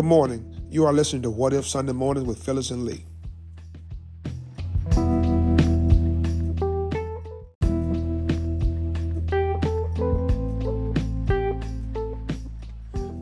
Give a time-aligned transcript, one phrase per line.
[0.00, 0.66] Good morning.
[0.70, 3.04] You are listening to What If Sunday Morning with Phyllis and Lee.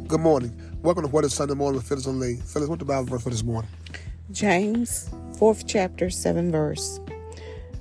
[0.07, 0.57] Good morning.
[0.85, 2.37] Welcome to What If Sunday Morning with Phyllis and Lee.
[2.37, 3.69] Phyllis, what the Bible verse for this morning?
[4.31, 7.01] James, fourth chapter, seven verse.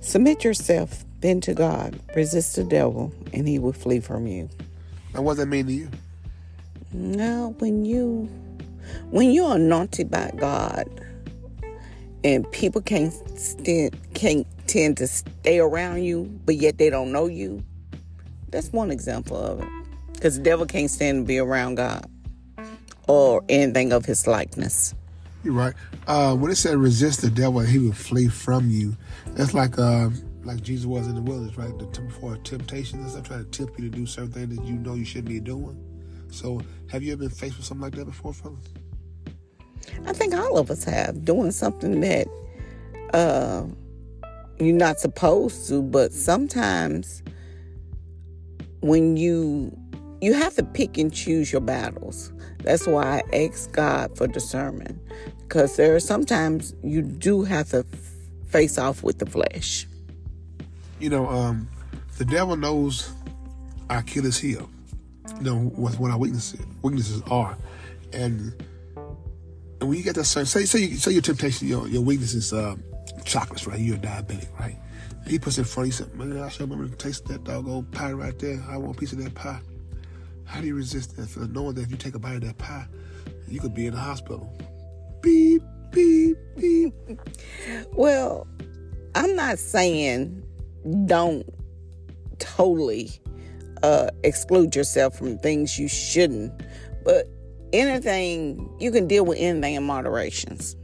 [0.02, 4.50] Submit yourself then to God, resist the devil, and he will flee from you.
[5.14, 5.89] And what does that mean to you?
[6.91, 8.27] Now, when you
[9.09, 10.88] when you're anointed by God,
[12.23, 17.27] and people can't stand, can't tend to stay around you, but yet they don't know
[17.27, 17.63] you.
[18.50, 19.68] That's one example of it.
[20.13, 22.10] Because the devil can't stand to be around God
[23.08, 24.94] or anything of his likeness.
[25.44, 25.74] You're right.
[26.08, 30.10] Uh, when it said resist the devil he will flee from you, that's like uh,
[30.44, 31.77] like Jesus was in the wilderness, right?
[31.77, 34.76] The for temptations and stuff, trying to tempt you to do certain things that you
[34.76, 35.77] know you shouldn't be doing.
[36.31, 38.60] So, have you ever been faced with something like that before, Phyllis?
[40.05, 42.27] I think all of us have doing something that
[43.13, 43.65] uh,
[44.60, 47.24] you're not supposed to, but sometimes
[48.82, 49.76] when you
[50.21, 52.32] you have to pick and choose your battles.
[52.63, 54.99] That's why I ask God for discernment,
[55.40, 57.85] because there are sometimes you do have to
[58.48, 59.88] face off with the flesh.
[60.99, 61.70] You know, um,
[62.18, 63.12] the devil knows
[63.90, 64.69] our Achilles heel.
[65.41, 67.57] Know what, what our weaknesses weaknesses are,
[68.13, 68.53] and
[69.79, 72.33] and when you get that certain say say you, say your temptation your your weakness
[72.33, 72.75] is uh,
[73.25, 73.79] chocolates right?
[73.79, 74.78] You're diabetic right?
[75.28, 77.44] He puts it in front of you said man I should remember to taste that
[77.44, 78.63] doggone pie right there.
[78.69, 79.59] I want a piece of that pie.
[80.45, 82.88] How do you resist that knowing that if you take a bite of that pie
[83.47, 84.51] you could be in the hospital?
[85.22, 85.61] Beep
[85.91, 86.94] beep beep.
[87.91, 88.47] Well
[89.13, 90.44] I'm not saying
[91.05, 91.47] don't
[92.39, 93.19] totally
[93.83, 96.51] uh, exclude yourself from things you shouldn't
[97.07, 97.25] but
[97.72, 100.75] anything you can deal with anything in moderations.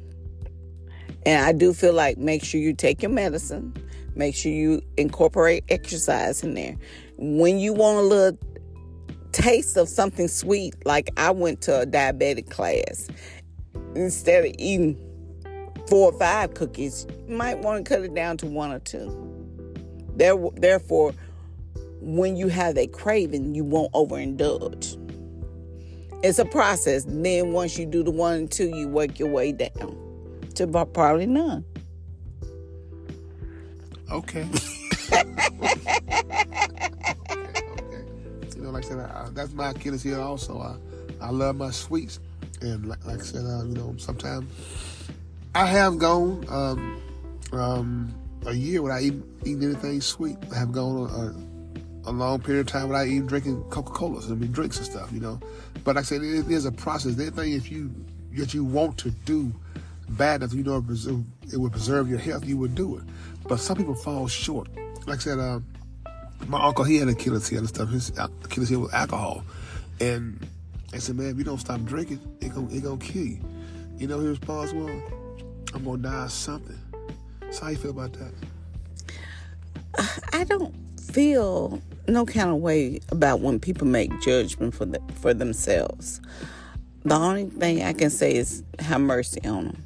[1.26, 3.74] And I do feel like make sure you take your medicine,
[4.16, 6.78] make sure you incorporate exercise in there.
[7.18, 8.40] When you want a little
[9.34, 13.10] taste of something sweet, like I went to a diabetic class,
[13.96, 14.98] instead of eating
[15.90, 19.20] four or five cookies, you might want to cut it down to one or two.
[20.16, 21.14] There, Therefore,
[22.04, 25.00] when you have a craving, you won't overindulge.
[26.24, 27.06] It's a process.
[27.08, 29.98] Then once you do the one and two, you work your way down
[30.56, 31.66] to probably none.
[34.12, 34.42] Okay.
[35.14, 35.24] okay.
[38.56, 40.22] You know, like I said, I, that's my Achilles heel.
[40.22, 40.76] Also, I
[41.26, 42.20] I love my sweets,
[42.62, 44.46] and like, like I said, uh, you know, sometimes
[45.56, 47.02] I have gone um,
[47.54, 48.14] um,
[48.46, 50.38] a year without eating, eating anything sweet.
[50.52, 51.53] I have gone.
[52.06, 55.20] Uh, a long period of time without even drinking Coca-Colas, mean drinks and stuff, you
[55.20, 55.40] know.
[55.84, 57.20] But like I said, it, there's a process.
[57.20, 57.94] Anything if you
[58.34, 59.54] that you want to do
[60.10, 63.04] bad enough, you know it, preserve, it would preserve your health, you would do it.
[63.48, 64.68] But some people fall short.
[65.06, 65.60] Like I said, uh,
[66.48, 67.90] my uncle he had Achilles heel and stuff.
[67.90, 69.44] His Achilles heel was alcohol,
[70.00, 70.46] and
[70.94, 73.40] I said, man, if you don't stop drinking, it gonna it gonna kill you.
[73.98, 74.92] You know, his response was,
[75.74, 76.80] "I'm gonna die of something."
[77.52, 78.34] So how you feel about that?
[80.34, 85.34] I don't feel no kind of way about when people make judgment for the, for
[85.34, 86.22] themselves.
[87.06, 89.84] The only thing I can say is have mercy on them.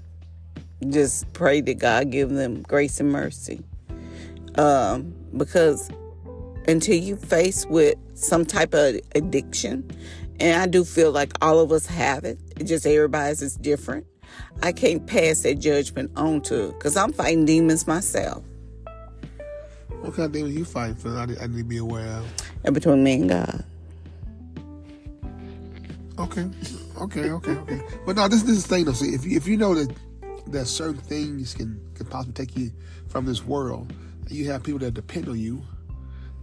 [0.89, 3.63] Just pray that God give them grace and mercy.
[4.55, 5.89] Um, because
[6.67, 9.89] until you face with some type of addiction,
[10.39, 14.05] and I do feel like all of us have it, it just everybody's is different.
[14.61, 18.43] I can't pass that judgment on to because I'm fighting demons myself.
[20.01, 21.09] What kind of demons you fighting for?
[21.09, 22.25] I, I need to be aware of.
[22.63, 23.65] And between me and God.
[26.19, 26.49] Okay,
[26.99, 27.81] okay, okay, okay.
[28.05, 28.93] But no, this, this is the thing though.
[28.93, 29.95] See, if you, if you know that
[30.47, 32.71] that certain things can can possibly take you
[33.07, 33.93] from this world,
[34.29, 35.61] you have people that depend on you.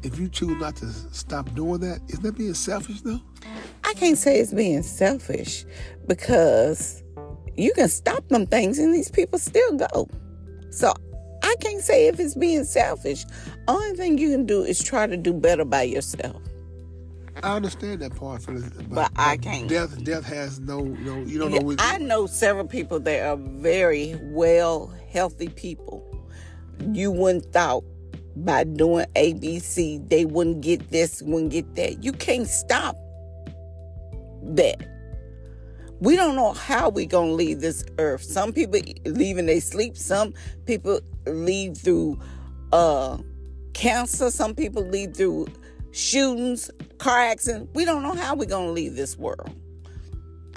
[0.02, 3.20] If you choose not to stop doing that, isn't that being selfish though?
[3.82, 5.64] I can't say it's being selfish
[6.06, 7.02] because
[7.56, 10.08] you can stop them things and these people still go.
[10.70, 10.92] So
[11.54, 13.24] I can't say if it's being selfish.
[13.68, 16.42] Only thing you can do is try to do better by yourself.
[17.44, 19.68] I understand that part, for the, but, but I can't.
[19.68, 21.20] Death, death has no, no.
[21.22, 21.66] You don't yeah, know.
[21.66, 26.04] What, I know several people that are very well, healthy people.
[26.92, 27.84] You wouldn't thought
[28.36, 32.02] by doing ABC they wouldn't get this, wouldn't get that.
[32.02, 32.96] You can't stop
[34.42, 34.93] that.
[36.04, 38.22] We don't know how we're gonna leave this earth.
[38.22, 39.96] Some people leave in they sleep.
[39.96, 40.34] Some
[40.66, 42.20] people leave through
[42.74, 43.16] uh,
[43.72, 44.30] cancer.
[44.30, 45.46] Some people leave through
[45.92, 47.70] shootings, car accidents.
[47.74, 49.50] We don't know how we're gonna leave this world.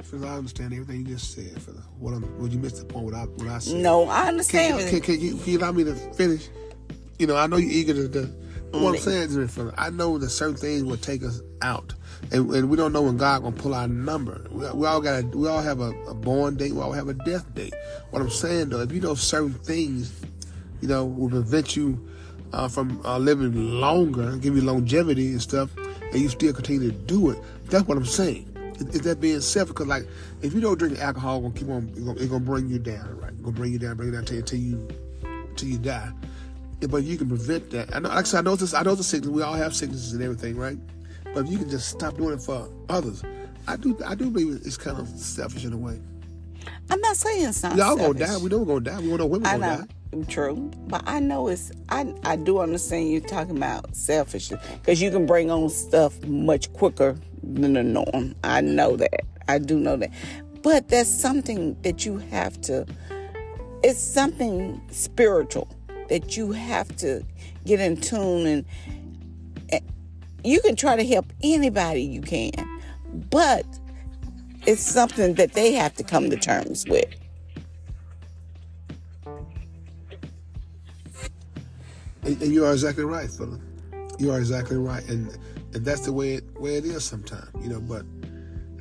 [0.04, 1.76] Phil, I understand everything you just said, Phil.
[1.98, 3.06] What I'm, would you miss the point?
[3.06, 3.78] What I, what I said?
[3.78, 4.90] No, I understand.
[4.90, 6.50] can, can, you, can you allow me to finish?
[7.20, 8.10] You know, I know you're eager to.
[8.10, 11.94] to what I'm saying is, I know that certain things will take us out,
[12.32, 14.46] and, and we don't know when God gonna pull our number.
[14.52, 15.24] We, we all got.
[15.36, 16.74] We all have a, a born date.
[16.74, 17.74] We all have a death date.
[18.10, 20.14] What I'm saying though, if you know certain things,
[20.82, 22.08] you know, will prevent you
[22.54, 26.98] uh, from uh, living longer, give you longevity and stuff, and you still continue to
[26.98, 27.40] do it.
[27.66, 28.54] That's what I'm saying.
[28.80, 29.74] Is, that being selfish?
[29.74, 30.08] Because like,
[30.42, 31.90] if you don't drink alcohol, it's gonna keep on.
[31.90, 33.32] It's gonna, it's gonna bring you down, right?
[33.32, 34.88] It's gonna bring you down, bring you down till you,
[35.56, 36.12] till you die.
[36.80, 37.96] But you can prevent that.
[37.96, 38.74] I know, like I said, I know this.
[38.74, 39.32] I know the sickness.
[39.32, 40.78] We all have sicknesses and everything, right?
[41.34, 43.24] But if you can just stop doing it for others,
[43.68, 43.98] I do.
[44.06, 46.00] I do believe it's kind of selfish in a way.
[46.90, 47.76] I'm not saying it's not.
[47.76, 48.38] We all gonna die.
[48.38, 49.00] We know we're gonna die.
[49.00, 50.32] We know women I gonna know, die.
[50.32, 51.72] true, but I know it's.
[51.90, 56.72] I I do understand you talking about selfish because you can bring on stuff much
[56.74, 58.36] quicker than the norm.
[58.44, 59.22] I know that.
[59.48, 60.12] I do know that,
[60.62, 62.86] but that's something that you have to.
[63.84, 65.68] It's something spiritual
[66.10, 67.24] that you have to
[67.66, 68.66] get in tune and.
[69.72, 69.82] and
[70.44, 72.54] You can try to help anybody you can,
[73.30, 73.66] but
[74.66, 77.06] it's something that they have to come to terms with.
[82.24, 83.62] And, you are exactly right, Philip.
[84.20, 85.38] You are exactly right, and
[85.74, 87.80] and that's the way it way it is sometimes, you know.
[87.80, 88.06] But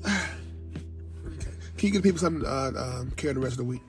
[0.05, 1.51] okay.
[1.77, 3.83] can you give people something uh, um, carry the rest of the week?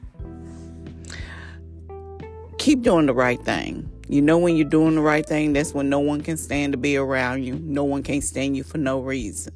[2.68, 3.90] Keep doing the right thing.
[4.10, 6.78] You know when you're doing the right thing, that's when no one can stand to
[6.78, 7.54] be around you.
[7.64, 9.54] No one can stand you for no reason.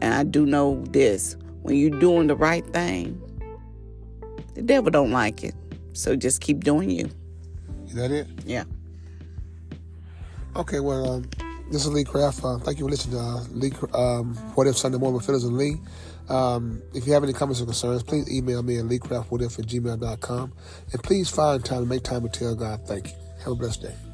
[0.00, 1.36] And I do know this.
[1.60, 3.20] When you're doing the right thing,
[4.54, 5.54] the devil don't like it.
[5.92, 7.10] So just keep doing you.
[7.86, 8.28] Is that it?
[8.46, 8.64] Yeah.
[10.56, 10.80] Okay.
[10.80, 11.28] Well, um,
[11.72, 12.44] this is Lee Craft.
[12.44, 13.72] Uh, thank you for listening to uh, Lee.
[13.94, 15.80] Um, what if Sunday morning with Phyllis and Lee?
[16.28, 20.52] Um, if you have any comments or concerns, please email me at leecraftwhatif at gmail.com.
[20.92, 23.14] And please find time to make time to tell God thank you.
[23.38, 24.11] Have a blessed day.